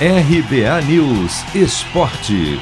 RBA 0.00 0.82
News 0.88 1.54
Esporte. 1.54 2.58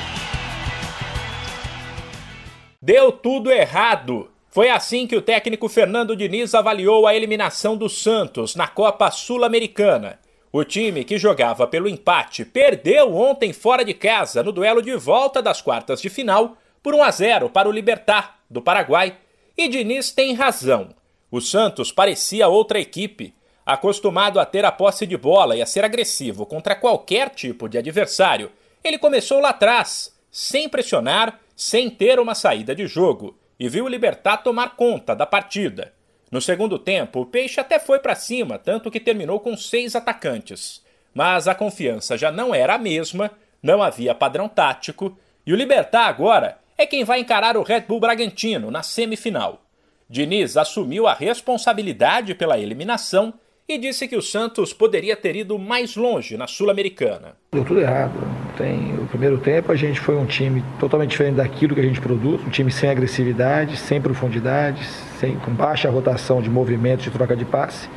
Deu 2.81 3.11
tudo 3.11 3.51
errado. 3.51 4.31
Foi 4.51 4.69
assim 4.69 5.07
que 5.07 5.17
o 5.17 5.23
técnico 5.23 5.67
Fernando 5.67 6.15
Diniz 6.15 6.55
avaliou 6.55 7.07
a 7.07 7.15
eliminação 7.15 7.75
do 7.75 7.89
Santos 7.89 8.55
na 8.55 8.69
Copa 8.69 9.11
Sul-Americana. 9.11 10.21
O 10.53 10.63
time 10.63 11.05
que 11.05 11.17
jogava 11.17 11.67
pelo 11.67 11.89
empate 11.89 12.45
perdeu 12.45 13.17
ontem 13.17 13.51
fora 13.55 13.83
de 13.83 13.95
casa 13.95 14.43
no 14.43 14.53
duelo 14.53 14.83
de 14.83 14.95
volta 14.95 15.41
das 15.41 15.63
quartas 15.63 16.03
de 16.03 16.11
final 16.11 16.59
por 16.83 16.95
1 16.95 17.03
a 17.03 17.11
0 17.11 17.49
para 17.49 17.67
o 17.67 17.73
Libertar 17.73 18.41
do 18.51 18.61
Paraguai. 18.61 19.17
E 19.57 19.69
Diniz 19.69 20.13
tem 20.13 20.35
razão. 20.35 20.91
O 21.31 21.41
Santos 21.41 21.91
parecia 21.91 22.47
outra 22.49 22.79
equipe 22.79 23.33
Acostumado 23.65 24.41
a 24.41 24.45
ter 24.45 24.65
a 24.65 24.73
posse 24.73 25.07
de 25.07 25.17
bola 25.17 25.57
e 25.57 25.63
a 25.63 25.67
ser 25.67 25.85
agressivo 25.85 26.45
contra 26.45 26.75
qualquer 26.75 27.31
tipo 27.31 27.69
de 27.69 27.79
adversário, 27.79 28.51
ele 28.83 28.99
começou 28.99 29.41
lá 29.41 29.51
atrás, 29.51 30.17
sem 30.31 30.69
pressionar, 30.69 31.39
sem 31.55 31.89
ter 31.89 32.19
uma 32.19 32.35
saída 32.35 32.75
de 32.75 32.87
jogo, 32.89 33.39
e 33.59 33.69
viu 33.69 33.85
o 33.85 33.89
Libertar 33.89 34.39
tomar 34.39 34.75
conta 34.75 35.15
da 35.15 35.25
partida. 35.25 35.93
No 36.29 36.41
segundo 36.41 36.79
tempo, 36.79 37.21
o 37.21 37.27
Peixe 37.27 37.61
até 37.61 37.79
foi 37.79 38.01
para 38.01 38.17
cima, 38.17 38.59
tanto 38.59 38.91
que 38.91 38.99
terminou 38.99 39.39
com 39.39 39.57
seis 39.57 39.95
atacantes. 39.95 40.83
Mas 41.15 41.47
a 41.47 41.55
confiança 41.55 42.19
já 42.19 42.33
não 42.33 42.53
era 42.53 42.75
a 42.75 42.79
mesma, 42.79 43.31
não 43.63 43.81
havia 43.81 44.15
padrão 44.15 44.49
tático, 44.49 45.17
e 45.47 45.53
o 45.53 45.57
Libertar 45.57 46.07
agora 46.07 46.59
é 46.77 46.85
quem 46.85 47.05
vai 47.05 47.21
encarar 47.21 47.57
o 47.57 47.63
Red 47.63 47.83
Bull 47.83 48.01
Bragantino 48.01 48.71
na 48.71 48.83
semifinal. 48.83 49.63
Diniz 50.09 50.57
assumiu 50.57 51.07
a 51.07 51.15
responsabilidade 51.15 52.35
pela 52.35 52.59
eliminação 52.59 53.35
e 53.75 53.79
disse 53.79 54.07
que 54.07 54.17
o 54.17 54.23
Santos 54.23 54.73
poderia 54.73 55.17
ter 55.17 55.35
ido 55.35 55.59
mais 55.59 55.97
longe 55.97 56.37
na 56.37 56.47
Sul-Americana. 56.47 57.37
Deu 57.53 57.65
tudo 57.65 57.81
errado. 57.81 58.13
Tem, 58.57 58.95
o 58.95 59.07
primeiro 59.07 59.39
tempo 59.39 59.73
a 59.73 59.77
gente 59.77 59.99
foi 59.99 60.17
um 60.17 60.27
time 60.27 60.63
totalmente 60.79 61.11
diferente 61.11 61.37
daquilo 61.37 61.75
que 61.75 61.81
a 61.81 61.85
gente 61.85 62.01
produz, 62.01 62.41
um 62.47 62.51
time 62.51 62.71
sem 62.71 62.91
agressividade, 62.91 63.77
sem 63.77 64.01
profundidade, 64.01 64.85
sem, 65.19 65.37
com 65.37 65.53
baixa 65.53 65.89
rotação 65.91 66.43
de 66.43 66.51
movimentos 66.51 67.05
de 67.05 67.11
troca 67.11 67.35
de 67.35 67.45
passe. 67.45 67.89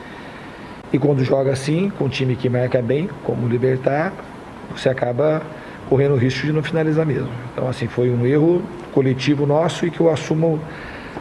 E 0.93 0.99
quando 0.99 1.23
joga 1.23 1.51
assim, 1.51 1.89
com 1.89 2.05
um 2.05 2.09
time 2.09 2.35
que 2.35 2.47
marca 2.47 2.81
bem, 2.81 3.09
como 3.23 3.45
o 3.45 3.49
Libertar, 3.49 4.13
você 4.75 4.87
acaba 4.89 5.41
correndo 5.89 6.13
o 6.13 6.17
risco 6.17 6.45
de 6.45 6.53
não 6.53 6.63
finalizar 6.63 7.05
mesmo. 7.05 7.29
Então, 7.53 7.67
assim, 7.67 7.87
foi 7.87 8.09
um 8.09 8.25
erro 8.25 8.63
coletivo 8.91 9.45
nosso 9.45 9.85
e 9.85 9.91
que 9.91 9.99
eu 9.99 10.09
assumo 10.09 10.59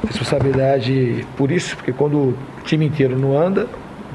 responsabilidade 0.06 1.26
por 1.36 1.50
isso, 1.50 1.76
porque 1.76 1.92
quando 1.92 2.16
o 2.16 2.36
time 2.64 2.86
inteiro 2.86 3.18
não 3.18 3.36
anda, 3.36 3.66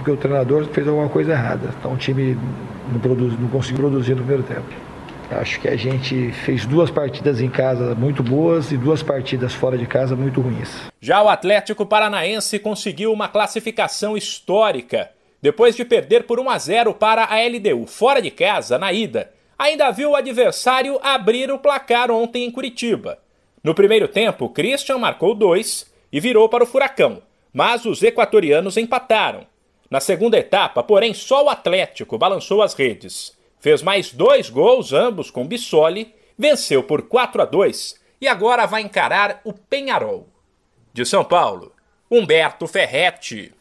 porque 0.09 0.11
o 0.11 0.17
treinador 0.17 0.65
fez 0.65 0.87
alguma 0.87 1.09
coisa 1.09 1.31
errada. 1.31 1.69
Então 1.77 1.93
o 1.93 1.97
time 1.97 2.37
não, 2.91 2.99
produz, 2.99 3.39
não 3.39 3.47
conseguiu 3.49 3.79
produzir 3.79 4.11
no 4.11 4.23
primeiro 4.23 4.43
tempo. 4.43 4.67
Acho 5.31 5.59
que 5.59 5.67
a 5.67 5.75
gente 5.75 6.31
fez 6.31 6.65
duas 6.65 6.89
partidas 6.89 7.39
em 7.39 7.49
casa 7.49 7.93
muito 7.93 8.23
boas 8.23 8.71
e 8.71 8.77
duas 8.77 9.03
partidas 9.03 9.53
fora 9.53 9.77
de 9.77 9.85
casa 9.85 10.15
muito 10.15 10.41
ruins. 10.41 10.89
Já 10.99 11.21
o 11.21 11.29
Atlético 11.29 11.85
Paranaense 11.85 12.57
conseguiu 12.57 13.13
uma 13.13 13.27
classificação 13.27 14.17
histórica. 14.17 15.11
Depois 15.41 15.75
de 15.75 15.85
perder 15.85 16.23
por 16.23 16.39
1 16.39 16.49
a 16.49 16.57
0 16.57 16.93
para 16.95 17.25
a 17.25 17.35
LDU 17.47 17.85
fora 17.85 18.21
de 18.21 18.31
casa 18.31 18.79
na 18.79 18.91
ida, 18.91 19.31
ainda 19.57 19.91
viu 19.91 20.11
o 20.11 20.15
adversário 20.15 20.99
abrir 21.03 21.51
o 21.51 21.59
placar 21.59 22.09
ontem 22.09 22.45
em 22.45 22.51
Curitiba. 22.51 23.19
No 23.63 23.75
primeiro 23.75 24.07
tempo, 24.07 24.49
Christian 24.49 24.97
marcou 24.97 25.35
dois 25.35 25.85
e 26.11 26.19
virou 26.19 26.49
para 26.49 26.63
o 26.63 26.67
Furacão, 26.67 27.21
mas 27.53 27.85
os 27.85 28.01
equatorianos 28.01 28.77
empataram. 28.77 29.45
Na 29.89 29.99
segunda 29.99 30.37
etapa, 30.37 30.83
porém, 30.83 31.13
só 31.13 31.45
o 31.45 31.49
Atlético 31.49 32.17
balançou 32.17 32.61
as 32.61 32.73
redes. 32.73 33.35
Fez 33.59 33.81
mais 33.81 34.13
dois 34.13 34.49
gols, 34.49 34.93
ambos 34.93 35.31
com 35.31 35.47
Bissoli, 35.47 36.13
venceu 36.37 36.83
por 36.83 37.03
4 37.03 37.41
a 37.41 37.45
2 37.45 37.99
e 38.21 38.27
agora 38.27 38.65
vai 38.65 38.81
encarar 38.81 39.41
o 39.43 39.51
Penharol. 39.51 40.27
De 40.93 41.05
São 41.05 41.23
Paulo, 41.23 41.73
Humberto 42.09 42.67
Ferretti. 42.67 43.53